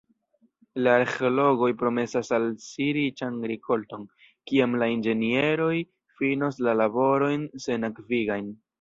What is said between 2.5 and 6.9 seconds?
si riĉan rikolton, kiam la inĝenieroj finos la